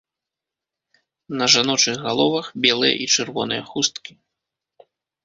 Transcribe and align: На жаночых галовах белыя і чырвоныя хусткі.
На 1.41 1.45
жаночых 1.55 1.95
галовах 2.05 2.45
белыя 2.67 2.93
і 3.05 3.05
чырвоныя 3.17 3.61
хусткі. 3.69 4.13